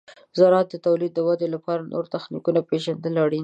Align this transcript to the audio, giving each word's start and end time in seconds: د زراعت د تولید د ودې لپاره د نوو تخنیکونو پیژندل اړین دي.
د 0.33 0.35
زراعت 0.39 0.67
د 0.71 0.75
تولید 0.85 1.11
د 1.15 1.19
ودې 1.27 1.47
لپاره 1.55 1.81
د 1.81 1.87
نوو 1.93 2.11
تخنیکونو 2.15 2.59
پیژندل 2.69 3.13
اړین 3.23 3.31
دي. 3.37 3.37